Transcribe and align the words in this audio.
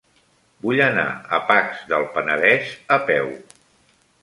Vull 0.65 0.79
anar 0.85 1.03
a 1.37 1.41
Pacs 1.51 1.85
del 1.93 2.07
Penedès 2.17 2.75
a 2.99 3.01
peu. 3.13 3.33